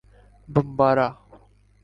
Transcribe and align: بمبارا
بمبارا 0.53 1.07